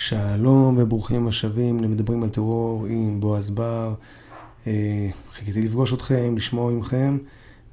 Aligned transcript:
שלום 0.00 0.76
וברוכים 0.78 1.28
השבים 1.28 1.80
למדברים 1.80 2.22
על 2.22 2.28
טרור 2.28 2.86
עם 2.86 3.20
בועז 3.20 3.50
בר. 3.50 3.94
אה, 4.66 5.08
חיכיתי 5.32 5.62
לפגוש 5.62 5.92
אתכם, 5.92 6.36
לשמוע 6.36 6.72
ממכם, 6.72 7.18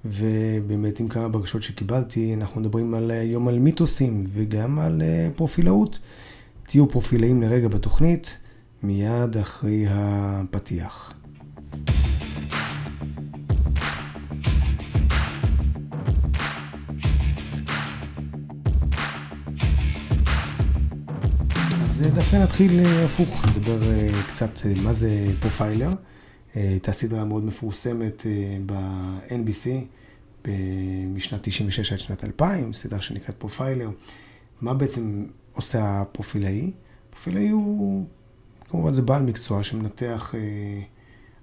ובאמת 0.05 0.99
עם 0.99 1.07
כמה 1.07 1.29
בקשות 1.29 1.63
שקיבלתי, 1.63 2.33
אנחנו 2.33 2.61
מדברים 2.61 2.93
על, 2.93 3.11
היום 3.11 3.47
על 3.47 3.59
מיתוסים 3.59 4.23
וגם 4.33 4.79
על 4.79 5.01
אה, 5.01 5.27
פרופילאות. 5.35 5.99
תהיו 6.67 6.89
פרופילאים 6.89 7.41
לרגע 7.41 7.67
בתוכנית, 7.67 8.37
מיד 8.83 9.37
אחרי 9.37 9.85
הפתיח. 9.89 11.13
אז 21.95 22.01
דווקא 22.01 22.35
נתחיל 22.35 22.79
אה, 22.79 23.05
הפוך, 23.05 23.45
נדבר 23.45 23.91
אה, 23.91 24.09
קצת 24.27 24.49
אה, 24.65 24.73
מה 24.75 24.93
זה 24.93 25.09
profiler. 25.39 25.89
הייתה 26.53 26.91
סדרה 26.91 27.25
מאוד 27.25 27.45
מפורסמת 27.45 28.25
ב-NBC 28.65 29.67
משנת 31.07 31.39
96 31.43 31.91
עד 31.91 31.99
שנת 31.99 32.23
2000, 32.23 32.73
סדרה 32.73 33.01
שנקראת 33.01 33.35
Profiler. 33.37 33.89
מה 34.61 34.73
בעצם 34.73 35.25
עושה 35.53 36.01
הפרופילאי? 36.01 36.71
פרופילאי 37.09 37.49
הוא, 37.49 38.05
כמובן 38.67 38.93
זה 38.93 39.01
בעל 39.01 39.21
מקצוע 39.21 39.63
שמנתח 39.63 40.35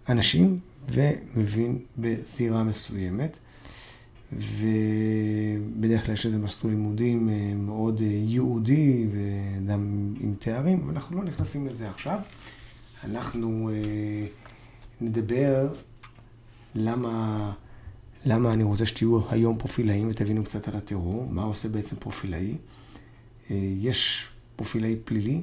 אנשים 0.08 0.58
ומבין 0.88 1.78
בזירה 1.98 2.64
מסוימת. 2.64 3.38
ובדרך 4.36 6.04
כלל 6.04 6.14
יש 6.14 6.26
איזה 6.26 6.38
מסלול 6.38 6.72
לימודים 6.72 7.28
אה, 7.28 7.54
מאוד 7.54 8.00
אה, 8.00 8.06
ייעודי 8.06 9.06
וגם 9.12 10.14
עם 10.20 10.34
תארים, 10.38 10.80
אבל 10.84 10.94
אנחנו 10.94 11.16
לא 11.16 11.24
נכנסים 11.24 11.68
לזה 11.68 11.90
עכשיו. 11.90 12.18
אנחנו 13.04 13.70
אה, 13.70 14.26
נדבר 15.00 15.68
למה, 16.74 17.52
למה 18.24 18.52
אני 18.52 18.62
רוצה 18.62 18.86
שתהיו 18.86 19.20
היום 19.30 19.58
פרופילאים 19.58 20.08
ותבינו 20.10 20.44
קצת 20.44 20.68
על 20.68 20.76
הטרור, 20.76 21.26
מה 21.30 21.42
עושה 21.42 21.68
בעצם 21.68 21.96
פרופילאי. 21.96 22.56
יש 23.80 24.28
פרופילאי 24.56 24.96
פלילי, 25.04 25.40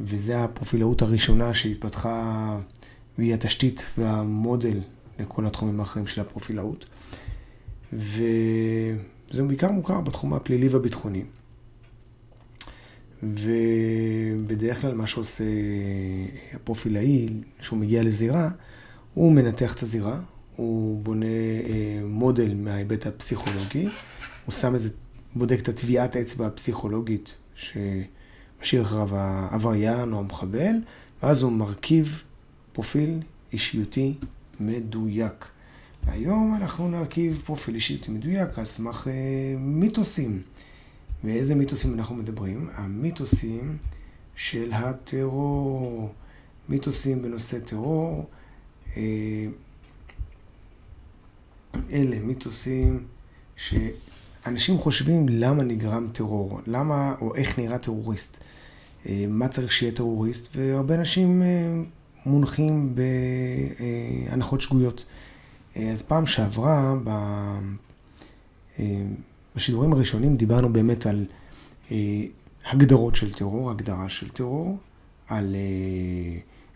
וזה 0.00 0.44
הפרופילאות 0.44 1.02
הראשונה 1.02 1.54
שהתפתחה, 1.54 2.58
והיא 3.18 3.34
התשתית 3.34 3.86
והמודל 3.98 4.80
לכל 5.18 5.46
התחומים 5.46 5.80
האחרים 5.80 6.06
של 6.06 6.20
הפרופילאות. 6.20 6.86
וזה 7.92 9.42
בעיקר 9.46 9.70
מוכר 9.70 10.00
בתחום 10.00 10.34
הפלילי 10.34 10.68
והביטחוני. 10.68 11.24
ובדרך 13.22 14.80
כלל 14.80 14.94
מה 14.94 15.06
שעושה 15.06 15.44
הפרופילאי, 16.54 17.28
כשהוא 17.58 17.78
מגיע 17.78 18.02
לזירה, 18.02 18.50
הוא 19.14 19.32
מנתח 19.32 19.74
את 19.74 19.82
הזירה, 19.82 20.20
הוא 20.56 21.02
בונה 21.02 21.26
אה, 21.26 22.00
מודל 22.04 22.54
מההיבט 22.54 23.06
הפסיכולוגי, 23.06 23.88
הוא 24.44 24.52
שם 24.52 24.74
איזה, 24.74 24.90
בודק 25.34 25.60
את 25.60 25.68
הטביעת 25.68 26.16
האצבע 26.16 26.46
הפסיכולוגית 26.46 27.34
שמשאיר 27.54 28.82
אחריו 28.82 29.16
העבריין 29.16 30.12
או 30.12 30.18
המחבל, 30.18 30.74
ואז 31.22 31.42
הוא 31.42 31.52
מרכיב 31.52 32.22
פרופיל 32.72 33.20
אישיותי 33.52 34.14
מדויק. 34.60 35.48
והיום 36.04 36.56
אנחנו 36.60 36.88
נרכיב 36.88 37.42
פרופיל 37.46 37.74
אישית 37.74 38.08
מדויק 38.08 38.58
על 38.58 38.64
סמך 38.64 39.08
אה, 39.08 39.12
מיתוסים. 39.58 40.42
ואיזה 41.24 41.54
מיתוסים 41.54 41.94
אנחנו 41.94 42.14
מדברים? 42.14 42.68
המיתוסים 42.74 43.76
של 44.34 44.72
הטרור. 44.72 46.12
מיתוסים 46.68 47.22
בנושא 47.22 47.58
טרור. 47.58 48.26
אה, 48.96 49.46
אלה 51.92 52.18
מיתוסים 52.18 53.06
שאנשים 53.56 54.78
חושבים 54.78 55.26
למה 55.28 55.62
נגרם 55.62 56.08
טרור, 56.12 56.60
למה 56.66 57.14
או 57.20 57.34
איך 57.34 57.58
נראה 57.58 57.78
טרוריסט, 57.78 58.38
אה, 59.06 59.24
מה 59.28 59.48
צריך 59.48 59.72
שיהיה 59.72 59.92
טרוריסט, 59.92 60.56
והרבה 60.56 60.94
אנשים 60.94 61.42
אה, 61.42 61.46
מונחים 62.26 62.94
בהנחות 64.30 64.60
שגויות. 64.60 65.04
אה, 65.76 65.90
אז 65.90 66.02
פעם 66.02 66.26
שעברה, 66.26 66.94
אה, 68.78 69.02
בשידורים 69.56 69.92
הראשונים 69.92 70.36
דיברנו 70.36 70.72
באמת 70.72 71.06
על 71.06 71.26
אה, 71.90 71.96
הגדרות 72.70 73.16
של 73.16 73.32
טרור, 73.34 73.70
הגדרה 73.70 74.08
של 74.08 74.28
טרור, 74.28 74.78
על 75.28 75.56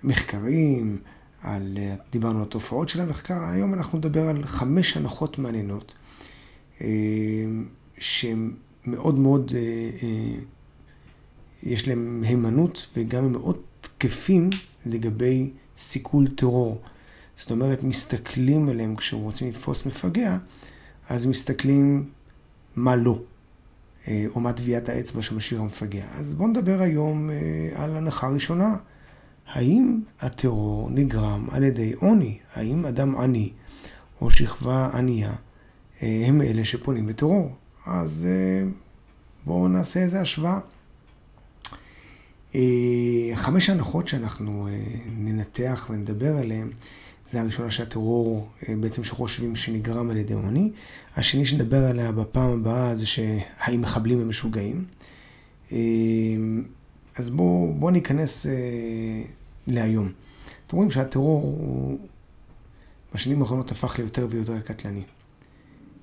מחקרים, 0.04 0.98
על, 1.42 1.78
דיברנו 2.10 2.38
על 2.38 2.44
תופעות 2.44 2.88
של 2.88 3.00
המחקר, 3.00 3.44
היום 3.44 3.74
אנחנו 3.74 3.98
נדבר 3.98 4.28
על 4.28 4.46
חמש 4.46 4.96
הנחות 4.96 5.38
מעניינות, 5.38 5.94
שהן 7.98 8.50
מאוד 8.86 9.18
מאוד, 9.18 9.52
יש 11.62 11.88
להם 11.88 12.22
הימנעות 12.26 12.88
וגם 12.96 13.24
הם 13.24 13.32
מאוד 13.32 13.56
תקפים 13.80 14.50
לגבי 14.86 15.50
סיכול 15.76 16.28
טרור. 16.28 16.82
זאת 17.36 17.50
אומרת, 17.50 17.82
מסתכלים 17.82 18.68
עליהם 18.68 18.96
כשרוצים 18.96 19.48
לתפוס 19.48 19.86
מפגע, 19.86 20.38
אז 21.08 21.26
מסתכלים 21.26 22.10
מה 22.76 22.96
לא, 22.96 23.18
אה, 24.08 24.24
או 24.34 24.40
מה 24.40 24.52
טביעת 24.52 24.88
האצבע 24.88 25.22
שמשאיר 25.22 25.60
המפגע. 25.60 26.04
אז 26.12 26.34
בואו 26.34 26.48
נדבר 26.48 26.80
היום 26.80 27.30
אה, 27.30 27.36
על 27.74 27.96
הנחה 27.96 28.28
ראשונה. 28.28 28.76
האם 29.46 30.00
הטרור 30.20 30.90
נגרם 30.90 31.46
על 31.50 31.62
ידי 31.62 31.92
עוני? 31.92 32.38
האם 32.54 32.86
אדם 32.86 33.16
עני 33.16 33.52
או 34.20 34.30
שכבה 34.30 34.90
ענייה 34.94 35.32
אה, 36.02 36.24
הם 36.26 36.42
אלה 36.42 36.64
שפונים 36.64 37.08
לטרור? 37.08 37.50
אז 37.86 38.28
בואו 39.44 39.68
נעשה 39.68 40.00
איזה 40.00 40.20
השוואה. 40.20 40.58
חמש 43.34 43.70
הנחות 43.70 44.08
שאנחנו 44.08 44.68
ננתח 45.18 45.86
ונדבר 45.90 46.36
עליהן 46.36 46.70
זה 47.28 47.40
הראשונה 47.40 47.70
שהטרור 47.70 48.48
אה, 48.68 48.74
בעצם 48.80 49.04
שחושבים 49.04 49.56
שנגרם 49.56 50.10
על 50.10 50.16
ידי 50.16 50.32
עוני. 50.32 50.72
השני 51.16 51.46
שנדבר 51.46 51.84
עליה 51.84 52.12
בפעם 52.12 52.52
הבאה 52.52 52.96
זה 52.96 53.06
שהאם 53.06 53.80
מחבלים 53.80 54.20
הם 54.20 54.28
משוגעים. 54.28 54.84
אה, 55.72 55.78
אז 57.16 57.30
בואו 57.30 57.74
בוא 57.78 57.90
ניכנס 57.90 58.46
אה, 58.46 58.52
להיום. 59.66 60.12
אתם 60.66 60.76
רואים 60.76 60.90
שהטרור 60.90 61.98
בשנים 63.14 63.42
האחרונות 63.42 63.70
הפך 63.70 63.98
ליותר 63.98 64.26
ויותר 64.30 64.60
קטלני. 64.60 65.02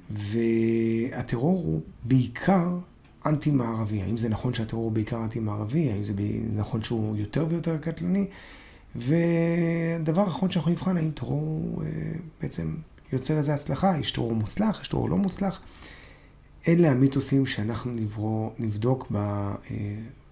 והטרור 0.10 1.58
הוא 1.58 1.82
בעיקר 2.04 2.78
אנטי-מערבי. 3.26 4.02
האם 4.02 4.18
זה 4.18 4.30
נכון 4.30 4.54
שהטרור 4.54 4.84
הוא 4.84 4.92
בעיקר 4.92 5.24
אנטי-מערבי? 5.24 5.92
האם 5.92 6.04
זה 6.04 6.14
נכון 6.56 6.84
שהוא 6.84 7.18
יותר 7.18 7.46
ויותר 7.50 7.78
קטלני? 7.78 8.28
ודבר 8.96 10.28
אחרון 10.28 10.52
שאנחנו 10.52 10.72
נבחן, 10.72 10.98
האם 10.98 11.12
טרור 11.12 11.84
אה, 11.84 11.90
בעצם 12.42 12.76
יוצר 13.14 13.38
איזו 13.38 13.52
הצלחה, 13.52 13.98
יש 14.00 14.12
טרור 14.12 14.36
מוצלח, 14.36 14.82
יש 14.82 14.88
טרור 14.88 15.10
לא 15.10 15.18
מוצלח. 15.18 15.62
אלה 16.68 16.92
המיתוסים 16.92 17.46
שאנחנו 17.46 17.92
נברוא, 17.92 18.50
נבדוק 18.60 19.12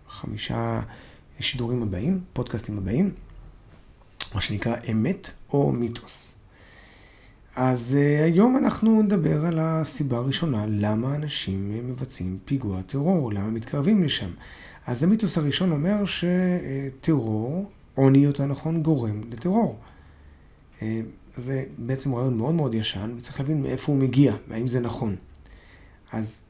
בחמישה 0.08 0.82
שידורים 1.40 1.84
הבאים, 1.84 2.22
פודקאסטים 2.34 2.78
הבאים, 2.78 3.12
מה 4.36 4.42
שנקרא 4.42 4.76
אמת 4.92 5.32
או 5.54 5.72
מיתוס. 5.72 6.36
אז 7.56 7.98
uh, 7.98 8.24
היום 8.24 8.58
אנחנו 8.58 9.02
נדבר 9.02 9.46
על 9.46 9.60
הסיבה 9.60 10.18
הראשונה, 10.18 10.66
למה 10.68 11.16
אנשים 11.16 11.90
מבצעים 11.90 12.38
פיגוע 12.46 12.82
טרור, 12.82 13.34
למה 13.34 13.48
מתקרבים 13.48 14.04
לשם. 14.04 14.30
אז 14.88 15.04
המיתוס 15.04 15.38
הראשון 15.38 15.72
אומר 15.72 15.96
שטרור 16.06 17.72
עוני 18.00 18.18
יותר 18.18 18.46
נכון 18.46 18.84
גורם 18.84 19.22
לטרור. 19.32 19.80
אה, 20.82 21.02
זה 21.36 21.64
בעצם 21.78 22.16
רעיון 22.16 22.38
מאוד 22.38 22.56
מאוד 22.56 22.74
ישן, 22.74 23.14
וצריך 23.18 23.40
להבין 23.40 23.62
מאיפה 23.62 23.92
הוא 23.92 24.02
מגיע, 24.02 24.36
והאם 24.48 24.68
זה 24.68 24.80
נכון. 24.80 25.16
אז 26.12 26.42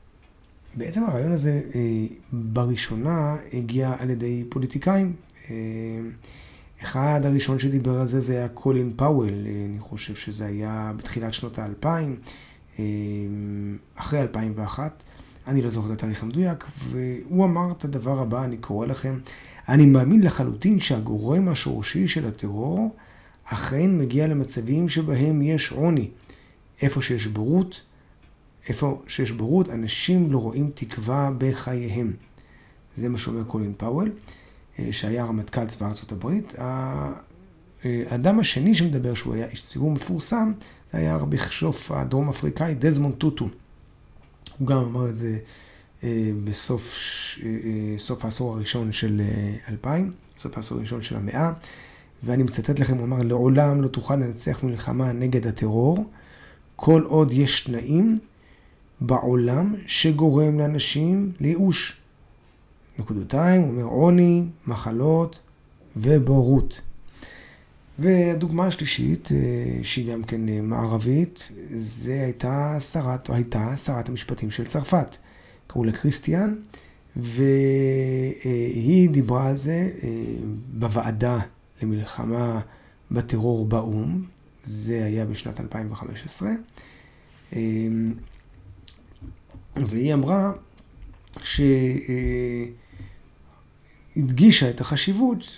בעצם 0.75 1.03
הרעיון 1.03 1.31
הזה 1.31 1.61
אה, 1.75 2.05
בראשונה 2.31 3.37
הגיע 3.53 3.95
על 3.99 4.09
ידי 4.09 4.43
פוליטיקאים. 4.49 5.13
אה, 5.49 5.55
אחד 6.83 7.21
הראשון 7.23 7.59
שדיבר 7.59 7.99
על 7.99 8.07
זה 8.07 8.19
זה 8.19 8.37
היה 8.37 8.47
קולין 8.47 8.93
פאוול, 8.95 9.33
אני 9.69 9.79
חושב 9.79 10.15
שזה 10.15 10.45
היה 10.45 10.93
בתחילת 10.97 11.33
שנות 11.33 11.59
האלפיים, 11.59 12.19
אחרי 13.95 14.21
2001, 14.21 15.03
אני 15.47 15.61
לא 15.61 15.69
זוכר 15.69 15.87
את 15.87 15.97
התאריך 15.97 16.23
המדויק, 16.23 16.65
והוא 16.89 17.45
אמר 17.45 17.71
את 17.71 17.85
הדבר 17.85 18.19
הבא, 18.19 18.43
אני 18.43 18.57
קורא 18.57 18.85
לכם, 18.85 19.19
אני 19.69 19.85
מאמין 19.85 20.21
לחלוטין 20.21 20.79
שהגורם 20.79 21.49
השורשי 21.49 22.07
של 22.07 22.27
הטרור 22.27 22.95
אכן 23.45 23.97
מגיע 23.97 24.27
למצבים 24.27 24.89
שבהם 24.89 25.41
יש 25.41 25.71
עוני. 25.71 26.09
איפה 26.81 27.01
שיש 27.01 27.27
בורות, 27.27 27.81
איפה 28.69 29.01
שיש 29.07 29.31
בורות, 29.31 29.69
אנשים 29.69 30.31
לא 30.31 30.37
רואים 30.37 30.71
תקווה 30.73 31.31
בחייהם. 31.37 32.13
זה 32.95 33.09
מה 33.09 33.17
שאומר 33.17 33.43
קולין 33.43 33.73
פאוול. 33.77 34.11
שהיה 34.91 35.25
רמטכ"ל 35.25 35.65
צבא 35.65 35.87
ארצות 35.87 36.11
הברית. 36.11 36.53
האדם 37.83 38.39
השני 38.39 38.75
שמדבר, 38.75 39.13
שהוא 39.13 39.33
היה 39.33 39.47
איש 39.47 39.63
ציבור 39.63 39.91
מפורסם, 39.91 40.51
זה 40.93 40.97
היה 40.97 41.15
רבי 41.15 41.37
חשוף 41.37 41.91
הדרום 41.91 42.29
אפריקאי, 42.29 42.75
דזמונד 42.75 43.15
טוטו. 43.15 43.49
הוא 44.59 44.67
גם 44.67 44.77
אמר 44.77 45.09
את 45.09 45.15
זה 45.15 45.39
בסוף 46.43 46.95
סוף 47.97 48.25
העשור 48.25 48.55
הראשון 48.55 48.91
של 48.91 49.21
2000, 49.69 50.11
סוף 50.37 50.57
העשור 50.57 50.77
הראשון 50.77 51.01
של 51.01 51.15
המאה, 51.15 51.51
ואני 52.23 52.43
מצטט 52.43 52.79
לכם, 52.79 52.97
הוא 52.97 53.05
אמר, 53.05 53.23
לעולם 53.23 53.81
לא 53.81 53.87
תוכל 53.87 54.15
לנצח 54.15 54.63
מלחמה 54.63 55.11
נגד 55.11 55.47
הטרור, 55.47 56.05
כל 56.75 57.03
עוד 57.03 57.31
יש 57.31 57.61
תנאים 57.61 58.17
בעולם 59.01 59.75
שגורם 59.87 60.59
לאנשים 60.59 61.31
לייאוש. 61.39 61.97
נקודותיים, 62.99 63.61
הוא 63.61 63.69
אומר 63.69 63.83
עוני, 63.83 64.45
מחלות 64.67 65.39
ובורות. 65.97 66.81
והדוגמה 67.99 68.67
השלישית, 68.67 69.29
אה, 69.31 69.83
שהיא 69.83 70.13
גם 70.13 70.23
כן 70.23 70.49
אה, 70.49 70.61
מערבית, 70.61 71.51
זה 71.75 72.21
הייתה 72.23 72.77
שרת, 72.79 73.29
הייתה 73.29 73.77
שרת 73.77 74.09
המשפטים 74.09 74.51
של 74.51 74.65
צרפת. 74.65 75.17
קראו 75.69 75.83
לה 75.83 75.91
קריסטיאן, 75.91 76.55
והיא 77.15 79.09
דיברה 79.09 79.49
על 79.49 79.55
זה 79.55 79.91
אה, 80.03 80.09
בוועדה 80.73 81.39
למלחמה 81.81 82.61
בטרור 83.11 83.65
באו"ם, 83.65 84.23
זה 84.63 85.05
היה 85.05 85.25
בשנת 85.25 85.59
2015, 85.59 86.49
והיא 89.75 90.13
אמרה 90.13 90.53
ש... 91.43 91.61
הדגישה 94.17 94.69
את 94.69 94.81
החשיבות, 94.81 95.57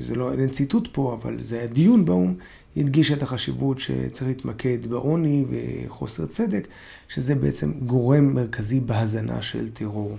זה 0.00 0.14
לא, 0.14 0.32
אין 0.32 0.50
ציטוט 0.50 0.88
פה, 0.92 1.18
אבל 1.22 1.42
זה 1.42 1.58
היה 1.58 1.66
דיון 1.66 2.04
באו"ם, 2.04 2.34
הדגישה 2.76 3.14
את 3.14 3.22
החשיבות 3.22 3.78
שצריך 3.78 4.28
להתמקד 4.28 4.86
בעוני 4.86 5.44
וחוסר 5.50 6.26
צדק, 6.26 6.68
שזה 7.08 7.34
בעצם 7.34 7.72
גורם 7.86 8.34
מרכזי 8.34 8.80
בהזנה 8.80 9.42
של 9.42 9.70
טרור. 9.70 10.16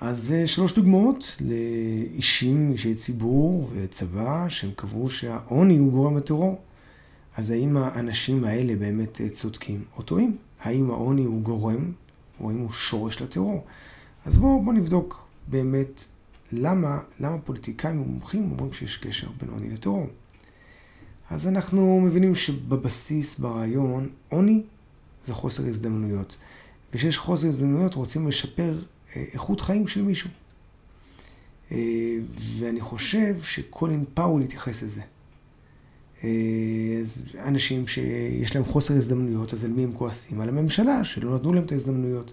אז 0.00 0.34
שלוש 0.46 0.74
דוגמאות 0.74 1.36
לאישים, 1.40 2.72
אישי 2.72 2.94
ציבור 2.94 3.70
וצבא, 3.74 4.48
שהם 4.48 4.70
קבעו 4.76 5.10
שהעוני 5.10 5.78
הוא 5.78 5.92
גורם 5.92 6.16
לטרור. 6.16 6.58
אז 7.36 7.50
האם 7.50 7.76
האנשים 7.76 8.44
האלה 8.44 8.76
באמת 8.76 9.20
צודקים 9.32 9.84
או 9.96 10.02
טועים? 10.02 10.36
האם 10.60 10.90
העוני 10.90 11.24
הוא 11.24 11.42
גורם, 11.42 11.92
או 12.40 12.50
האם 12.50 12.58
הוא 12.58 12.70
שורש 12.70 13.22
לטרור? 13.22 13.64
אז 14.24 14.36
בואו 14.36 14.64
בוא 14.64 14.72
נבדוק 14.72 15.28
באמת 15.46 16.04
למה, 16.52 16.98
למה 17.20 17.38
פוליטיקאים 17.38 18.00
ומומחים 18.00 18.50
אומרים 18.50 18.72
שיש 18.72 18.96
קשר 18.96 19.28
בין 19.40 19.50
עוני 19.50 19.70
לטרור. 19.70 20.06
אז 21.30 21.48
אנחנו 21.48 22.00
מבינים 22.00 22.34
שבבסיס, 22.34 23.38
ברעיון, 23.38 24.08
עוני 24.28 24.62
זה 25.24 25.34
חוסר 25.34 25.66
הזדמנויות. 25.66 26.36
וכשיש 26.92 27.18
חוסר 27.18 27.48
הזדמנויות 27.48 27.94
רוצים 27.94 28.28
לשפר 28.28 28.78
אה, 29.16 29.24
איכות 29.32 29.60
חיים 29.60 29.88
של 29.88 30.02
מישהו. 30.02 30.30
אה, 31.72 31.78
ואני 32.58 32.80
חושב 32.80 33.36
שקולין 33.42 34.04
פאול 34.14 34.42
התייחס 34.42 34.82
לזה. 34.82 35.02
אה, 36.24 36.28
אז 37.00 37.24
אנשים 37.38 37.86
שיש 37.86 38.54
להם 38.54 38.64
חוסר 38.64 38.94
הזדמנויות, 38.94 39.52
אז 39.54 39.64
על 39.64 39.70
מי 39.70 39.84
הם 39.84 39.92
כועסים? 39.92 40.40
על 40.40 40.48
הממשלה, 40.48 41.04
שלא 41.04 41.34
נתנו 41.34 41.52
להם 41.52 41.64
את 41.64 41.72
ההזדמנויות. 41.72 42.32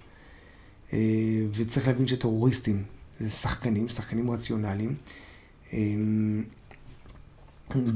וצריך 1.53 1.87
להבין 1.87 2.07
שטרוריסטים 2.07 2.83
זה 3.19 3.29
שחקנים, 3.29 3.89
שחקנים 3.89 4.31
רציונליים. 4.31 4.95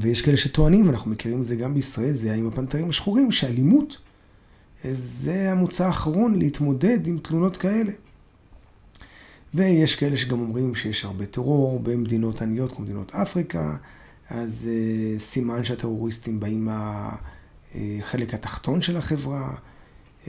ויש 0.00 0.22
כאלה 0.22 0.36
שטוענים, 0.36 0.90
אנחנו 0.90 1.10
מכירים 1.10 1.38
את 1.38 1.44
זה 1.44 1.56
גם 1.56 1.74
בישראל, 1.74 2.12
זה 2.12 2.34
עם 2.34 2.48
הפנתרים 2.48 2.88
השחורים, 2.88 3.30
שאלימות 3.30 3.98
זה 4.90 5.52
המוצא 5.52 5.86
האחרון 5.86 6.38
להתמודד 6.38 7.06
עם 7.06 7.18
תלונות 7.18 7.56
כאלה. 7.56 7.92
ויש 9.54 9.96
כאלה 9.96 10.16
שגם 10.16 10.40
אומרים 10.40 10.74
שיש 10.74 11.04
הרבה 11.04 11.26
טרור 11.26 11.80
במדינות 11.80 12.42
עניות 12.42 12.72
כמו 12.72 12.84
מדינות 12.84 13.14
אפריקה, 13.14 13.76
אז 14.30 14.68
uh, 14.68 15.18
סימן 15.18 15.64
שהטרוריסטים 15.64 16.40
באים 16.40 16.68
מהחלק 17.74 18.34
התחתון 18.34 18.82
של 18.82 18.96
החברה. 18.96 19.54
Uh, 20.24 20.28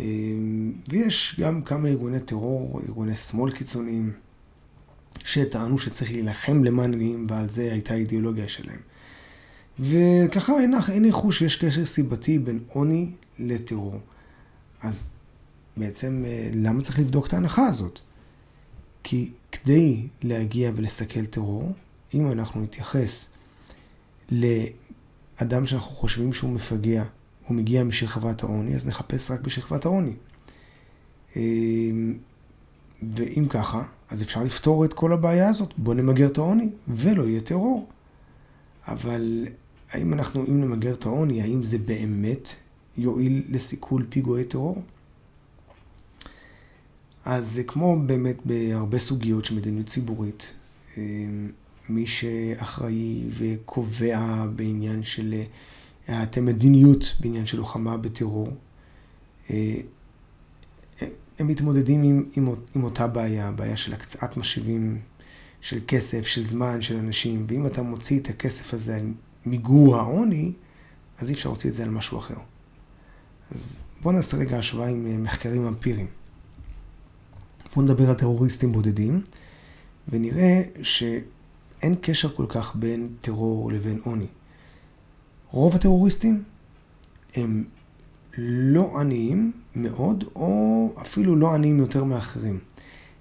ויש 0.89 1.39
גם 1.39 1.61
כמה 1.61 1.87
ארגוני 1.87 2.19
טרור, 2.19 2.81
ארגוני 2.87 3.15
שמאל 3.15 3.51
קיצוניים. 3.51 4.11
שטענו 5.23 5.77
שצריך 5.77 6.11
להילחם 6.11 6.63
למען 6.63 6.93
עניים, 6.93 7.27
ועל 7.29 7.49
זה 7.49 7.71
הייתה 7.71 7.93
האידיאולוגיה 7.93 8.47
שלהם. 8.47 8.79
וככה 9.79 10.53
הניחו 10.87 11.31
שיש 11.31 11.55
קשר 11.55 11.85
סיבתי 11.85 12.39
בין 12.39 12.59
עוני 12.67 13.11
לטרור. 13.39 13.99
אז 14.81 15.03
בעצם 15.77 16.23
אה, 16.27 16.49
למה 16.53 16.81
צריך 16.81 16.99
לבדוק 16.99 17.27
את 17.27 17.33
ההנחה 17.33 17.65
הזאת? 17.65 17.99
כי 19.03 19.31
כדי 19.51 20.07
להגיע 20.23 20.71
ולסכל 20.75 21.25
טרור, 21.25 21.71
אם 22.13 22.31
אנחנו 22.31 22.61
נתייחס 22.61 23.29
לאדם 24.31 25.65
שאנחנו 25.65 25.91
חושבים 25.91 26.33
שהוא 26.33 26.51
מפגע, 26.51 27.03
הוא 27.47 27.57
מגיע 27.57 27.83
משכבת 27.83 28.43
העוני, 28.43 28.75
אז 28.75 28.87
נחפש 28.87 29.31
רק 29.31 29.41
בשכבת 29.41 29.85
העוני. 29.85 30.13
אה, 31.35 31.41
ואם 33.15 33.45
ככה, 33.49 33.83
אז 34.09 34.21
אפשר 34.21 34.43
לפתור 34.43 34.85
את 34.85 34.93
כל 34.93 35.13
הבעיה 35.13 35.49
הזאת. 35.49 35.73
בוא 35.77 35.93
נמגר 35.93 36.27
את 36.27 36.37
העוני, 36.37 36.69
ולא 36.87 37.23
יהיה 37.23 37.41
טרור. 37.41 37.87
אבל 38.87 39.47
האם 39.93 40.13
אנחנו, 40.13 40.45
אם 40.47 40.61
נמגר 40.61 40.93
את 40.93 41.05
העוני, 41.05 41.41
האם 41.41 41.63
זה 41.63 41.77
באמת 41.77 42.55
יועיל 42.97 43.43
לסיכול 43.49 44.05
פיגועי 44.09 44.43
טרור? 44.43 44.81
אז 47.25 47.49
זה 47.49 47.63
כמו 47.63 47.99
באמת 48.05 48.37
בהרבה 48.45 48.97
סוגיות 48.97 49.45
של 49.45 49.55
מדיניות 49.55 49.87
ציבורית. 49.87 50.51
אה, 50.97 51.03
מי 51.89 52.07
שאחראי 52.07 53.23
וקובע 53.29 54.45
בעניין 54.55 55.03
של 55.03 55.41
האטי 56.07 56.39
אה, 56.39 56.45
מדיניות, 56.45 57.15
בעניין 57.19 57.45
של 57.45 57.57
לוחמה 57.57 57.97
בטרור, 57.97 58.47
אה, 59.49 59.75
הם 61.39 61.47
מתמודדים 61.47 62.03
עם, 62.03 62.25
עם, 62.35 62.47
עם 62.75 62.83
אותה 62.83 63.07
בעיה, 63.07 63.51
בעיה 63.51 63.77
של 63.77 63.93
הקצאת 63.93 64.37
משיבים, 64.37 65.01
של 65.61 65.79
כסף, 65.87 66.27
של 66.27 66.41
זמן, 66.41 66.81
של 66.81 66.97
אנשים, 66.97 67.45
ואם 67.47 67.65
אתה 67.65 67.81
מוציא 67.81 68.19
את 68.19 68.29
הכסף 68.29 68.73
הזה 68.73 68.99
מיגור 69.45 69.95
העוני, 69.95 70.51
אז 71.19 71.29
אי 71.29 71.33
אפשר 71.33 71.49
להוציא 71.49 71.69
את 71.69 71.75
זה 71.75 71.83
על 71.83 71.89
משהו 71.89 72.19
אחר. 72.19 72.35
אז 73.51 73.79
בואו 74.01 74.15
נעשה 74.15 74.37
רגע 74.37 74.57
השוואה 74.57 74.87
עם 74.87 75.05
אה, 75.07 75.17
מחקרים 75.17 75.65
אמפיריים. 75.65 76.07
בואו 77.75 77.85
נדבר 77.85 78.09
על 78.09 78.15
טרוריסטים 78.15 78.71
בודדים, 78.71 79.21
ונראה 80.07 80.61
שאין 80.81 81.95
קשר 82.01 82.29
כל 82.29 82.45
כך 82.49 82.75
בין 82.75 83.07
טרור 83.21 83.71
לבין 83.71 83.99
עוני. 84.03 84.27
רוב 85.49 85.75
הטרוריסטים 85.75 86.43
הם 87.35 87.63
לא 88.37 88.99
עניים 88.99 89.51
מאוד, 89.75 90.23
או 90.35 90.93
אפילו 91.01 91.35
לא 91.35 91.53
עניים 91.53 91.77
יותר 91.77 92.03
מאחרים. 92.03 92.59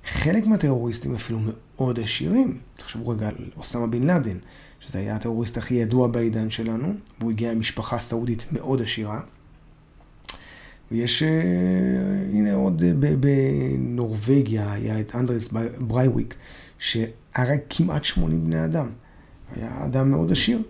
חלק 0.04 0.46
מהטרוריסטים 0.46 1.14
אפילו 1.14 1.40
מאוד 1.40 2.00
עשירים. 2.00 2.58
תחשבו 2.76 3.08
רגע 3.08 3.28
על 3.28 3.50
אוסמה 3.56 3.86
בן 3.86 4.02
לאדן, 4.02 4.38
שזה 4.86 4.98
היה 4.98 5.16
הטרוריסט 5.16 5.58
הכי 5.58 5.74
ידוע 5.74 6.08
בעידן 6.08 6.50
שלנו, 6.50 6.94
והוא 7.20 7.30
הגיע 7.30 7.54
ממשפחה 7.54 7.98
סעודית 7.98 8.46
מאוד 8.52 8.82
עשירה. 8.82 9.20
ויש, 10.90 11.22
uh, 11.22 11.26
הנה 12.32 12.54
עוד 12.54 12.82
uh, 12.82 13.16
בנורבגיה 13.20 14.72
היה 14.72 15.00
את 15.00 15.14
אנדרס 15.14 15.54
ברייוויק, 15.80 16.34
שהרג 16.78 17.58
כמעט 17.70 18.04
80 18.04 18.44
בני 18.44 18.64
אדם. 18.64 18.90
היה 19.50 19.84
אדם 19.84 20.10
מאוד 20.10 20.32
עשיר. 20.32 20.62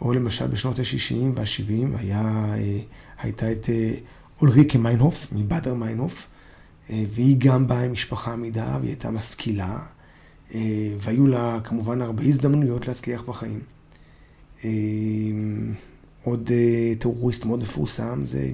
או 0.00 0.12
למשל 0.12 0.46
בשנות 0.46 0.78
ה-60 0.78 1.14
וה-70 1.34 1.98
היה, 1.98 2.54
uh, 2.54 3.22
הייתה 3.22 3.52
את 3.52 3.68
אולריקה 4.40 4.78
מיינהוף, 4.78 5.28
מבאדר 5.32 5.74
מיינהוף, 5.74 6.26
אה, 6.90 7.04
והיא 7.12 7.36
גם 7.38 7.66
באה 7.66 7.84
עם 7.84 7.92
משפחה 7.92 8.32
עמידה, 8.32 8.76
והיא 8.80 8.90
הייתה 8.90 9.10
משכילה, 9.10 9.64
אה, 9.64 9.78
והיו 11.00 11.26
לה 11.26 11.60
כמובן 11.64 12.02
הרבה 12.02 12.22
הזדמנויות 12.22 12.88
להצליח 12.88 13.22
בחיים. 13.22 13.60
אה, 14.64 14.70
עוד 16.24 16.50
טרוריסט 16.98 17.44
מאוד 17.44 17.62
מפורסם 17.62 18.24
זה 18.24 18.50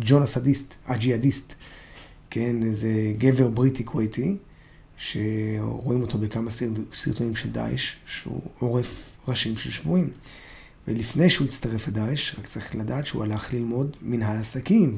ג'ון 0.00 0.22
הסדיסט, 0.22 0.74
הג'יהאדיסט, 0.86 1.54
כן, 2.30 2.72
זה 2.72 3.12
גבר 3.18 3.48
בריטי 3.48 3.84
כווייתי, 3.84 4.36
שרואים 4.96 6.02
אותו 6.02 6.18
בכמה 6.18 6.50
סרטונים 6.92 7.36
של 7.36 7.50
דאעש, 7.50 7.96
שהוא 8.06 8.40
עורף 8.58 9.10
ראשים 9.28 9.56
של 9.56 9.70
שבויים. 9.70 10.10
ולפני 10.88 11.30
שהוא 11.30 11.46
הצטרף 11.46 11.88
לדאעש, 11.88 12.34
רק 12.38 12.46
צריך 12.46 12.74
לדעת 12.74 13.06
שהוא 13.06 13.22
הלך 13.22 13.54
ללמוד 13.54 13.96
מנהל 14.02 14.36
עסקים, 14.36 14.96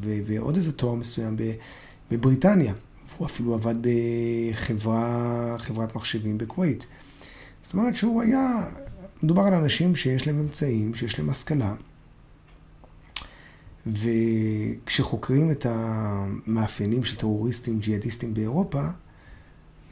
ועוד 0.00 0.56
איזה 0.56 0.72
תואר 0.72 0.94
מסוים 0.94 1.36
בבריטניה. 2.10 2.74
והוא 3.08 3.26
אפילו 3.26 3.54
עבד 3.54 3.74
בחברה, 3.80 5.54
חברת 5.58 5.94
מחשבים 5.96 6.38
בכווית. 6.38 6.86
זאת 7.62 7.74
אומרת 7.74 7.96
שהוא 7.96 8.22
היה, 8.22 8.70
מדובר 9.22 9.42
על 9.42 9.54
אנשים 9.54 9.96
שיש 9.96 10.26
להם 10.26 10.38
אמצעים, 10.38 10.94
שיש 10.94 11.18
להם 11.18 11.30
השכלה, 11.30 11.74
וכשחוקרים 13.86 15.50
את 15.50 15.66
המאפיינים 15.68 17.04
של 17.04 17.16
טרוריסטים 17.16 17.78
ג'יהאדיסטים 17.78 18.34
באירופה, 18.34 18.82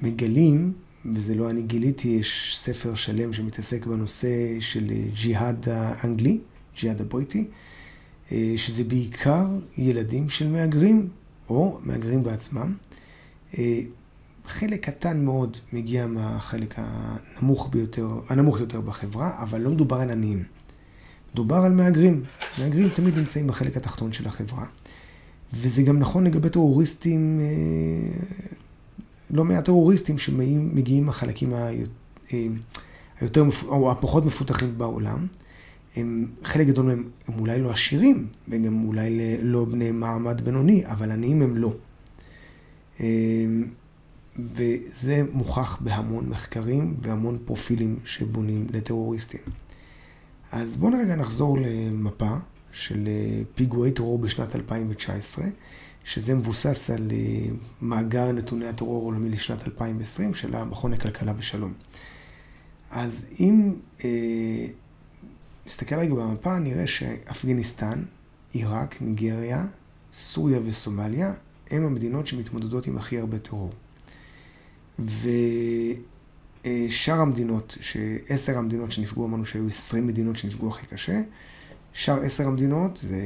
מגלים, 0.02 0.73
וזה 1.14 1.35
לא 1.35 1.50
אני 1.50 1.62
גיליתי, 1.62 2.09
יש 2.09 2.59
ספר 2.59 2.95
שלם 2.95 3.33
שמתעסק 3.33 3.87
בנושא 3.87 4.61
של 4.61 4.92
ג'יהאד 5.14 5.69
האנגלי, 5.69 6.40
ג'יהאד 6.81 7.00
הבריטי, 7.00 7.49
שזה 8.57 8.85
בעיקר 8.85 9.47
ילדים 9.78 10.28
של 10.28 10.49
מהגרים, 10.49 11.09
או 11.49 11.81
מהגרים 11.83 12.23
בעצמם. 12.23 12.75
חלק 14.47 14.85
קטן 14.85 15.25
מאוד 15.25 15.57
מגיע 15.73 16.07
מהחלק 16.07 16.75
הנמוך 16.77 17.69
ביותר, 17.73 18.09
הנמוך 18.29 18.61
יותר 18.61 18.81
בחברה, 18.81 19.43
אבל 19.43 19.61
לא 19.61 19.71
מדובר 19.71 19.97
על 19.97 20.11
עניים. 20.11 20.43
מדובר 21.33 21.57
על 21.57 21.73
מהגרים. 21.73 22.25
מהגרים 22.59 22.89
תמיד 22.89 23.19
נמצאים 23.19 23.47
בחלק 23.47 23.77
התחתון 23.77 24.13
של 24.13 24.27
החברה. 24.27 24.65
וזה 25.53 25.83
גם 25.83 25.99
נכון 25.99 26.25
לגבי 26.25 26.49
טרוריסטים, 26.49 27.41
אה, 27.41 27.47
לא 29.31 29.45
מעט 29.45 29.65
טרוריסטים 29.65 30.19
שמגיעים 30.19 31.07
מהחלקים 31.07 31.55
אה, 31.55 31.71
היותר, 33.21 33.45
או 33.67 33.91
הפחות 33.91 34.25
מפותחים 34.25 34.79
בעולם. 34.79 35.27
הם, 35.97 36.27
חלק 36.45 36.67
גדול 36.67 36.87
מהם 36.87 37.05
הם 37.29 37.39
אולי 37.39 37.61
לא 37.61 37.71
עשירים, 37.71 38.27
וגם 38.49 38.85
אולי 38.85 39.39
לא 39.43 39.65
בני 39.65 39.91
מעמד 39.91 40.41
בינוני, 40.41 40.87
אבל 40.87 41.11
עניים 41.11 41.43
הם 41.43 41.57
לא. 41.57 41.73
אה, 43.01 43.07
וזה 44.55 45.23
מוכח 45.33 45.79
בהמון 45.81 46.29
מחקרים 46.29 46.97
והמון 47.03 47.39
פרופילים 47.45 47.99
שבונים 48.05 48.67
לטרוריסטים. 48.71 49.41
אז 50.53 50.77
בואו 50.77 50.93
רגע 50.99 51.17
נחזור 51.17 51.59
למפה 51.61 52.37
של 52.73 53.09
אה, 53.09 53.43
פיגועי 53.55 53.93
טרור 53.93 54.19
בשנת 54.19 54.57
2019, 54.57 55.45
שזה 56.05 56.35
מבוסס 56.35 56.91
על 56.91 57.11
אה, 57.11 57.47
מאגר 57.83 58.33
נתוני 58.33 58.69
הטרור 58.69 59.03
העולמי 59.03 59.31
לשנת 59.31 59.67
2020 59.67 60.35
של 60.35 60.55
המכון 60.57 60.93
לכלכלה 60.93 61.33
ושלום. 61.37 61.73
אז 62.91 63.27
אם 63.41 63.75
אה, 64.05 64.67
נסתכל 65.67 65.95
רגע 65.95 66.15
במפה, 66.15 66.59
נראה 66.59 66.87
שאפגניסטן, 66.87 68.03
עיראק, 68.53 69.03
ניגריה, 69.03 69.67
סוריה 70.13 70.61
וסומליה 70.65 71.33
הם 71.71 71.85
המדינות 71.85 72.26
שמתמודדות 72.26 72.87
עם 72.87 72.97
הכי 72.97 73.19
הרבה 73.19 73.38
טרור. 73.38 73.73
ושאר 76.64 77.21
המדינות, 77.21 77.78
עשר 78.28 78.59
המדינות 78.59 78.92
שנפגעו, 78.92 79.26
אמרנו 79.26 79.45
שהיו 79.45 79.69
עשרים 79.69 80.07
מדינות 80.07 80.37
שנפגעו 80.37 80.69
הכי 80.69 80.87
קשה. 80.87 81.23
שאר 81.92 82.23
עשר 82.23 82.47
המדינות 82.47 83.00
זה 83.02 83.21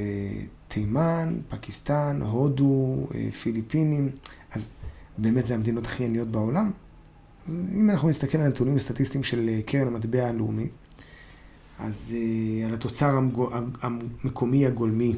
תימן, 0.68 1.38
פקיסטן, 1.48 2.20
הודו, 2.22 3.06
אה, 3.14 3.30
פיליפינים, 3.42 4.10
אז 4.52 4.70
באמת 5.18 5.44
זה 5.44 5.54
המדינות 5.54 5.86
הכי 5.86 6.04
עניות 6.04 6.28
בעולם. 6.28 6.70
אז 7.46 7.58
אם 7.74 7.90
אנחנו 7.90 8.08
נסתכל 8.08 8.38
על 8.38 8.44
הנתונים 8.44 8.76
הסטטיסטיים 8.76 9.24
של 9.24 9.48
אה, 9.48 9.60
קרן 9.66 9.86
המטבע 9.86 10.28
הלאומי, 10.28 10.68
אז 11.78 12.16
אה, 12.16 12.66
על 12.66 12.74
התוצר 12.74 13.18
המקומי 13.82 14.66
הגולמי 14.66 15.14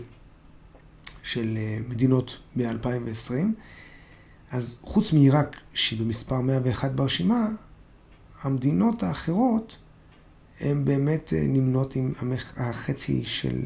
של 1.33 1.59
מדינות 1.89 2.39
ב-2020, 2.57 3.33
אז 4.51 4.79
חוץ 4.83 5.13
מעיראק, 5.13 5.57
שהיא 5.75 6.01
במספר 6.01 6.41
101 6.41 6.93
ברשימה, 6.93 7.49
המדינות 8.43 9.03
האחרות 9.03 9.77
הן 10.61 10.85
באמת 10.85 11.33
אה, 11.33 11.45
נמנות 11.49 11.97
עם 11.97 12.13
החצי 12.57 13.25
של, 13.25 13.63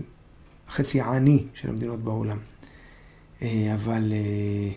החצי 0.68 1.00
העני 1.00 1.46
של 1.54 1.68
המדינות 1.68 2.00
בעולם. 2.04 2.38
אה, 3.42 3.74
אבל 3.74 4.12
אה, 4.12 4.72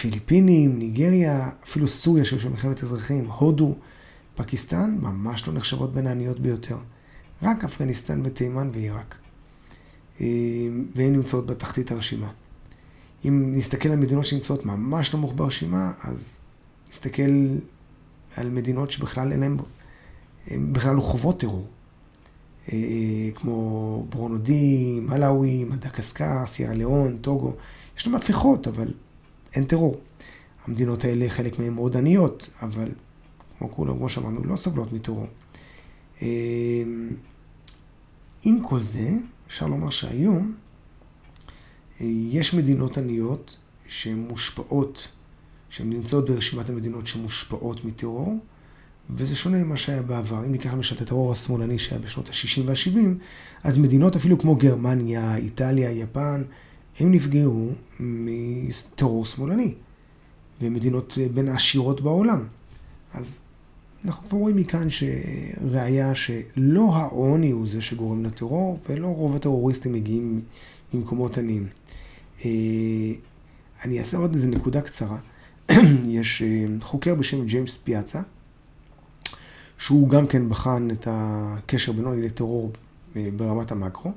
פיליפינים, 0.00 0.78
ניגריה, 0.78 1.50
אפילו 1.64 1.88
סוריה 1.88 2.24
שיש 2.24 2.42
שם 2.42 2.50
מלחמת 2.50 2.82
אזרחים, 2.82 3.24
הודו, 3.24 3.74
פקיסטן, 4.34 4.98
ממש 5.00 5.48
לא 5.48 5.54
נחשבות 5.54 5.94
בין 5.94 6.06
העניות 6.06 6.40
ביותר. 6.40 6.78
רק 7.42 7.64
אפגניסטן 7.64 8.20
ותימן 8.24 8.70
ועיראק. 8.72 9.14
והן 10.94 11.12
נמצאות 11.12 11.46
בתחתית 11.46 11.90
הרשימה. 11.90 12.30
אם 13.24 13.52
נסתכל 13.56 13.88
על 13.88 13.96
מדינות 13.98 14.24
שנמצאות 14.24 14.66
ממש 14.66 15.14
נמוך 15.14 15.32
ברשימה, 15.36 15.92
אז 16.02 16.36
נסתכל 16.88 17.56
על 18.36 18.50
מדינות 18.50 18.90
שבכלל 18.90 19.32
אין 19.32 19.40
להן, 19.40 19.56
בכלל 20.72 20.96
לא 20.96 21.00
חוות 21.00 21.40
טרור. 21.40 21.66
אה, 22.72 22.78
כמו 23.34 24.06
ברונודי, 24.08 25.00
מלאווי, 25.02 25.64
מדקסקר, 25.64 26.46
סיירה 26.46 26.74
ליאון, 26.74 27.18
טוגו. 27.20 27.54
יש 27.98 28.06
להם 28.06 28.16
הפיכות, 28.16 28.68
אבל 28.68 28.88
אין 29.54 29.64
טרור. 29.64 30.00
המדינות 30.64 31.04
האלה, 31.04 31.28
חלק 31.28 31.58
מהן 31.58 31.72
מאוד 31.72 31.96
עניות, 31.96 32.48
אבל 32.62 32.88
כמו 33.58 33.70
כולם, 33.70 33.96
כמו 33.96 34.08
שאמרנו, 34.08 34.44
לא 34.44 34.56
סובלות 34.56 34.92
מטרור. 34.92 35.26
אה, 36.22 36.28
עם 38.44 38.62
כל 38.62 38.82
זה, 38.82 39.10
אפשר 39.50 39.66
לומר 39.66 39.90
שהיום 39.90 40.54
יש 42.00 42.54
מדינות 42.54 42.98
עניות 42.98 43.56
שהן 43.88 44.18
מושפעות, 44.28 45.08
שהן 45.70 45.90
נמצאות 45.90 46.30
ברשימת 46.30 46.70
המדינות 46.70 47.06
שמושפעות 47.06 47.84
מטרור, 47.84 48.38
וזה 49.10 49.36
שונה 49.36 49.64
ממה 49.64 49.76
שהיה 49.76 50.02
בעבר. 50.02 50.44
אם 50.44 50.52
ניקח 50.52 50.72
למשל 50.72 50.96
את 50.96 51.00
הטרור 51.00 51.32
השמאלני 51.32 51.78
שהיה 51.78 52.00
בשנות 52.00 52.28
ה-60 52.28 52.62
וה-70, 52.66 52.98
אז 53.64 53.78
מדינות 53.78 54.16
אפילו 54.16 54.38
כמו 54.38 54.56
גרמניה, 54.56 55.36
איטליה, 55.36 55.90
יפן, 55.90 56.42
הם 56.98 57.12
נפגעו 57.12 57.72
מטרור 58.00 59.24
שמאלני, 59.24 59.74
ומדינות 60.60 61.18
בין 61.34 61.48
העשירות 61.48 62.00
בעולם. 62.00 62.46
אז 63.14 63.42
אנחנו 64.04 64.28
כבר 64.28 64.38
רואים 64.38 64.56
מכאן 64.56 64.86
שראיה 64.90 66.14
שלא 66.14 66.96
העוני 66.96 67.50
הוא 67.50 67.68
זה 67.68 67.80
שגורם 67.80 68.24
לטרור, 68.24 68.78
ולא 68.88 69.06
רוב 69.06 69.36
הטרוריסטים 69.36 69.92
מגיעים 69.92 70.40
ממקומות 70.94 71.38
עניים. 71.38 71.66
אה, 72.44 72.50
אני 73.84 73.98
אעשה 73.98 74.16
עוד 74.16 74.34
איזה 74.34 74.48
נקודה 74.48 74.80
קצרה. 74.80 75.18
יש 76.06 76.42
אה, 76.42 76.66
חוקר 76.80 77.14
בשם 77.14 77.46
ג'יימס 77.46 77.76
פיאצה, 77.76 78.20
שהוא 79.78 80.08
גם 80.08 80.26
כן 80.26 80.48
בחן 80.48 80.90
את 80.90 81.08
הקשר 81.10 81.92
בינו 81.92 82.14
לטרור 82.14 82.72
אה, 83.16 83.28
ברמת 83.36 83.72
המקרו, 83.72 84.12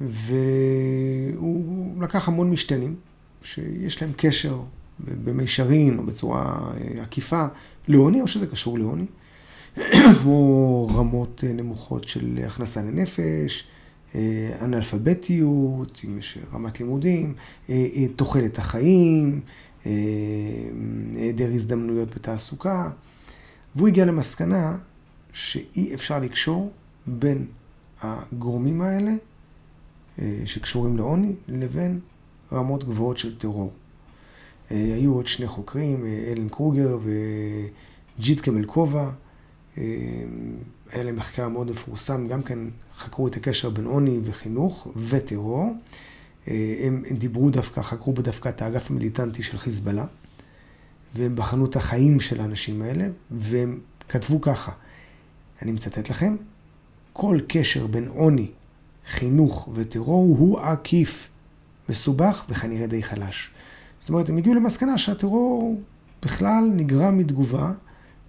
והוא 0.00 2.02
לקח 2.02 2.28
המון 2.28 2.50
משתנים 2.50 2.96
שיש 3.42 4.02
להם 4.02 4.12
קשר 4.16 4.60
במישרין 5.00 5.98
או 5.98 6.02
בצורה 6.02 6.72
עקיפה 7.02 7.46
לעוני, 7.88 8.20
או 8.20 8.26
שזה 8.26 8.46
קשור 8.46 8.78
לעוני, 8.78 9.06
כמו 10.22 10.88
רמות 10.94 11.44
נמוכות 11.44 12.08
של 12.08 12.38
הכנסה 12.46 12.82
לנפש, 12.82 13.64
אה, 14.14 14.56
אנאלפביתיות, 14.60 16.00
אם 16.04 16.18
יש 16.18 16.38
רמת 16.52 16.80
לימודים, 16.80 17.34
אה, 17.68 17.86
אה, 17.96 18.06
תוחלת 18.16 18.58
החיים, 18.58 19.40
היעדר 21.14 21.48
הזדמנויות 21.48 22.14
בתעסוקה, 22.14 22.90
והוא 23.76 23.88
הגיע 23.88 24.04
למסקנה 24.04 24.78
שאי 25.32 25.94
אפשר 25.94 26.18
לקשור 26.18 26.72
בין 27.06 27.46
הגורמים 28.02 28.80
האלה 28.80 29.12
שקשורים 30.44 30.96
לעוני 30.96 31.32
לבין 31.48 32.00
רמות 32.52 32.84
גבוהות 32.84 33.18
של 33.18 33.38
טרור. 33.38 33.72
היו 34.74 35.14
עוד 35.14 35.26
שני 35.26 35.46
חוקרים, 35.46 36.06
אלן 36.06 36.48
קרוגר 36.48 36.98
וג'יט 38.18 38.40
קמלקובה, 38.40 39.10
היה 40.94 41.02
להם 41.02 41.16
מחקר 41.16 41.48
מאוד 41.48 41.70
מפורסם, 41.70 42.28
גם 42.28 42.42
כן 42.42 42.58
חקרו 42.96 43.28
את 43.28 43.36
הקשר 43.36 43.70
בין 43.70 43.84
עוני 43.84 44.20
וחינוך 44.24 44.88
וטרור. 44.96 45.72
אה, 46.48 46.76
הם 46.82 47.02
דיברו 47.18 47.50
דווקא, 47.50 47.82
חקרו 47.82 48.12
דווקא 48.12 48.48
את 48.48 48.62
האגף 48.62 48.90
המיליטנטי 48.90 49.42
של 49.42 49.58
חיזבאללה, 49.58 50.06
והם 51.14 51.36
בחנו 51.36 51.66
את 51.66 51.76
החיים 51.76 52.20
של 52.20 52.40
האנשים 52.40 52.82
האלה, 52.82 53.08
והם 53.30 53.80
כתבו 54.08 54.40
ככה, 54.40 54.72
אני 55.62 55.72
מצטט 55.72 56.10
לכם, 56.10 56.36
כל 57.12 57.38
קשר 57.48 57.86
בין 57.86 58.08
עוני, 58.08 58.50
חינוך 59.06 59.68
וטרור 59.74 60.36
הוא 60.38 60.60
עקיף, 60.60 61.28
מסובך 61.88 62.44
וכנראה 62.48 62.86
די 62.86 63.02
חלש. 63.02 63.50
זאת 64.04 64.08
אומרת, 64.08 64.28
הם 64.28 64.36
הגיעו 64.36 64.54
למסקנה 64.54 64.98
שהטרור 64.98 65.82
בכלל 66.22 66.70
נגרם 66.74 67.18
מתגובה 67.18 67.72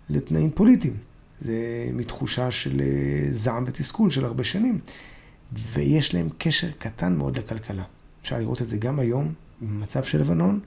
לתנאים 0.09 0.51
פוליטיים. 0.51 0.97
זה 1.39 1.53
מתחושה 1.93 2.51
של 2.51 2.81
אה, 2.81 3.27
זעם 3.31 3.63
ותסכול 3.67 4.09
של 4.09 4.25
הרבה 4.25 4.43
שנים. 4.43 4.79
ויש 5.53 6.13
להם 6.13 6.29
קשר 6.37 6.67
קטן 6.79 7.15
מאוד 7.15 7.37
לכלכלה. 7.37 7.83
אפשר 8.21 8.39
לראות 8.39 8.61
את 8.61 8.67
זה 8.67 8.77
גם 8.77 8.99
היום, 8.99 9.33
במצב 9.61 10.03
של 10.03 10.19
לבנון, 10.19 10.59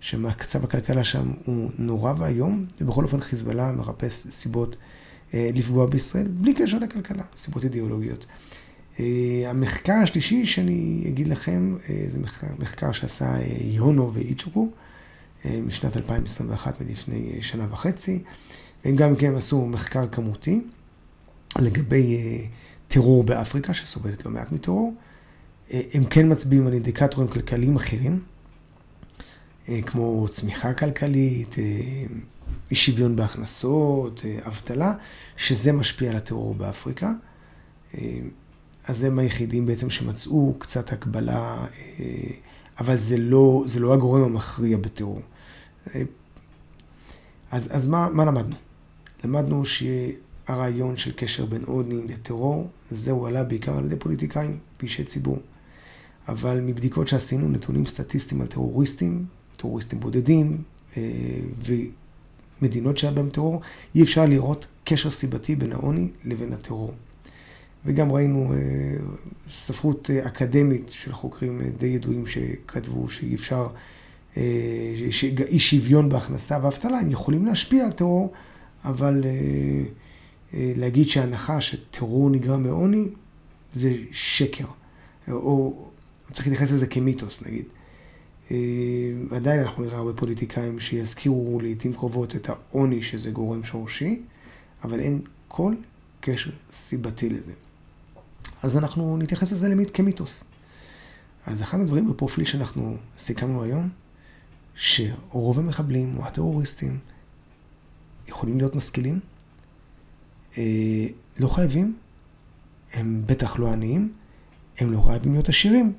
שמצב 0.00 0.64
הכלכלה 0.64 1.04
שם 1.04 1.32
הוא 1.44 1.70
נורא 1.78 2.12
ואיום, 2.18 2.64
ובכל 2.80 3.04
אופן 3.04 3.20
חיזבאללה 3.20 3.72
מחפש 3.72 4.26
סיבות 4.30 4.76
אה, 5.34 5.50
לפגוע 5.54 5.86
בישראל, 5.86 6.28
בלי 6.28 6.54
קשר 6.54 6.78
לכלכלה, 6.78 7.22
סיבות 7.36 7.64
אידיאולוגיות. 7.64 8.26
אה, 9.00 9.50
המחקר 9.50 9.92
השלישי 10.02 10.46
שאני 10.46 11.04
אגיד 11.08 11.28
לכם, 11.28 11.74
אה, 11.88 12.04
זה 12.06 12.18
מחקר, 12.58 12.92
שעשה 12.92 13.36
יונו 13.60 14.14
ואיצ'וקו 14.14 14.68
משנת 15.44 15.96
2021 15.96 16.80
מלפני 16.80 17.38
שנה 17.40 17.66
וחצי. 17.70 18.22
הם 18.84 18.96
גם 18.96 19.16
כן 19.16 19.34
עשו 19.34 19.66
מחקר 19.66 20.08
כמותי 20.08 20.60
לגבי 21.58 22.18
טרור 22.88 23.24
באפריקה, 23.24 23.74
שסובלת 23.74 24.24
לא 24.24 24.30
מעט 24.30 24.52
מטרור. 24.52 24.94
הם 25.70 26.04
כן 26.10 26.32
מצביעים 26.32 26.66
על 26.66 26.72
אינדיקטורים 26.72 27.28
כלכליים 27.28 27.76
אחרים, 27.76 28.20
כמו 29.86 30.26
צמיחה 30.30 30.72
כלכלית, 30.72 31.56
אי 32.70 32.74
שוויון 32.74 33.16
בהכנסות, 33.16 34.22
אבטלה, 34.46 34.94
שזה 35.36 35.72
משפיע 35.72 36.10
על 36.10 36.16
הטרור 36.16 36.54
באפריקה. 36.54 37.10
אז 38.84 39.02
הם 39.02 39.18
היחידים 39.18 39.66
בעצם 39.66 39.90
שמצאו 39.90 40.54
קצת 40.58 40.92
הקבלה, 40.92 41.66
אבל 42.80 42.96
זה 42.96 43.16
לא, 43.18 43.64
זה 43.66 43.80
לא 43.80 43.94
הגורם 43.94 44.22
המכריע 44.22 44.76
בטרור. 44.76 45.20
אז, 47.50 47.76
אז 47.76 47.88
מה, 47.88 48.08
מה 48.10 48.24
למדנו? 48.24 48.56
למדנו 49.24 49.62
שהרעיון 49.64 50.96
של 50.96 51.12
קשר 51.16 51.46
בין 51.46 51.64
עוני 51.66 52.06
לטרור, 52.06 52.68
זה 52.90 53.10
הועלה 53.10 53.44
בעיקר 53.44 53.78
על 53.78 53.84
ידי 53.84 53.96
פוליטיקאים 53.96 54.58
ואישי 54.80 55.04
ציבור. 55.04 55.38
אבל 56.28 56.60
מבדיקות 56.60 57.08
שעשינו, 57.08 57.48
נתונים 57.48 57.86
סטטיסטיים 57.86 58.40
על 58.40 58.46
טרוריסטים, 58.46 59.26
טרוריסטים 59.56 60.00
בודדים, 60.00 60.62
ומדינות 62.60 62.98
שהיה 62.98 63.12
בהם 63.12 63.30
טרור, 63.30 63.60
אי 63.94 64.02
אפשר 64.02 64.26
לראות 64.26 64.66
קשר 64.84 65.10
סיבתי 65.10 65.56
בין 65.56 65.72
העוני 65.72 66.10
לבין 66.24 66.52
הטרור. 66.52 66.94
וגם 67.88 68.12
ראינו 68.12 68.52
ספרות 69.50 70.10
אקדמית 70.10 70.88
של 70.88 71.12
חוקרים 71.12 71.62
די 71.78 71.86
ידועים 71.86 72.26
שכתבו 72.26 73.10
שאי 73.10 73.34
אפשר, 73.34 73.68
שאי 75.10 75.58
שוויון 75.58 76.08
בהכנסה 76.08 76.58
ואבטלה, 76.62 76.98
הם 76.98 77.10
יכולים 77.10 77.46
להשפיע 77.46 77.84
על 77.84 77.92
טרור, 77.92 78.32
אבל 78.84 79.24
להגיד 80.52 81.08
שההנחה 81.08 81.60
שטרור 81.60 82.30
נגרם 82.30 82.62
מעוני, 82.62 83.08
זה 83.72 83.94
שקר. 84.12 84.66
או 85.30 85.84
צריך 86.32 86.46
להתייחס 86.46 86.72
לזה 86.72 86.86
כמיתוס, 86.86 87.42
נגיד. 87.42 87.64
עדיין 89.30 89.60
אנחנו 89.60 89.84
נראה 89.84 89.98
הרבה 89.98 90.12
פוליטיקאים 90.12 90.80
שיזכירו 90.80 91.60
לעיתים 91.60 91.92
קרובות 91.92 92.36
את 92.36 92.48
העוני 92.48 93.02
שזה 93.02 93.30
גורם 93.30 93.64
שורשי, 93.64 94.22
אבל 94.84 95.00
אין 95.00 95.20
כל 95.48 95.74
קשר 96.20 96.50
סיבתי 96.72 97.28
לזה. 97.30 97.52
אז 98.62 98.76
אנחנו 98.76 99.16
נתייחס 99.16 99.52
לזה 99.52 99.74
כמיתוס. 99.94 100.44
אז 101.46 101.62
אחד 101.62 101.80
הדברים 101.80 102.10
בפרופיל 102.10 102.44
שאנחנו 102.44 102.96
סיכמנו 103.18 103.62
היום, 103.62 103.88
שרוב 104.74 105.58
המחבלים 105.58 106.16
או 106.16 106.26
הטרוריסטים 106.26 106.98
יכולים 108.28 108.58
להיות 108.58 108.74
משכילים, 108.74 109.20
אה, 110.58 111.06
לא 111.40 111.48
חייבים, 111.48 111.96
הם 112.92 113.22
בטח 113.26 113.58
לא 113.58 113.72
עניים, 113.72 114.12
הם 114.78 114.92
לא 114.92 115.00
חייבים 115.00 115.32
להיות 115.32 115.48
עשירים, 115.48 115.92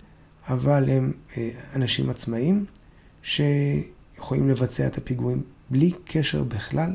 אבל 0.48 0.90
הם 0.90 1.14
אה, 1.38 1.50
אנשים 1.76 2.10
עצמאיים 2.10 2.66
שיכולים 3.24 4.50
לבצע 4.50 4.88
את 4.88 4.98
הפיגועים 4.98 5.44
בלי 5.70 5.92
קשר 6.06 6.44
בכלל 6.44 6.94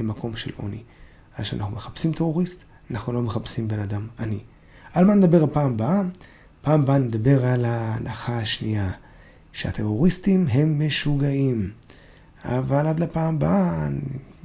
למקום 0.00 0.36
של 0.36 0.52
עוני. 0.56 0.82
אז 1.34 1.44
כשאנחנו 1.44 1.76
מחפשים 1.76 2.12
טרוריסט, 2.12 2.64
אנחנו 2.90 3.12
לא 3.12 3.22
מחפשים 3.22 3.68
בן 3.68 3.78
אדם 3.78 4.08
עני. 4.18 4.40
על 4.96 5.04
מה 5.04 5.14
נדבר 5.14 5.44
הפעם 5.44 5.72
הבאה? 5.72 6.02
פעם 6.62 6.82
הבאה 6.82 6.98
נדבר 6.98 7.46
על 7.46 7.64
ההנחה 7.64 8.38
השנייה, 8.38 8.90
שהטרוריסטים 9.52 10.46
הם 10.50 10.86
משוגעים. 10.86 11.70
אבל 12.44 12.86
עד 12.86 13.00
לפעם 13.00 13.34
הבאה, 13.34 13.86
אני 13.86 13.98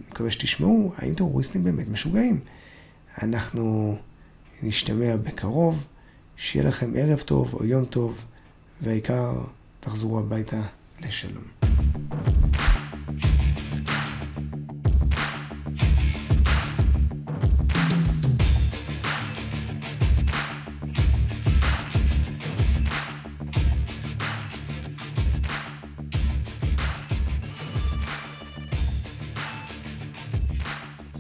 מקווה 0.10 0.32
שתשמעו, 0.32 0.94
האם 0.98 1.14
טרוריסטים 1.14 1.64
באמת 1.64 1.88
משוגעים? 1.90 2.40
אנחנו 3.24 3.98
נשתמע 4.64 5.16
בקרוב, 5.16 5.84
שיהיה 6.36 6.66
לכם 6.66 6.92
ערב 6.96 7.20
טוב 7.20 7.54
או 7.54 7.66
יום 7.66 7.86
טוב, 7.86 8.26
והעיקר 8.82 9.34
תחזרו 9.80 10.20
הביתה 10.20 10.62
לשלום. 11.02 11.61